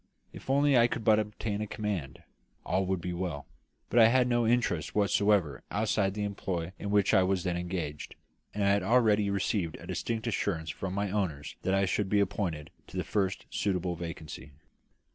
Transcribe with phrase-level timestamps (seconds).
[0.33, 2.23] If only I could but obtain a command,
[2.65, 3.45] all would be well;
[3.91, 8.15] but I had no interest whatever outside the employ in which I was then engaged;
[8.51, 12.19] and I had already received a distinct assurance from my owners that I should be
[12.19, 14.53] appointed to the first suitable vacancy.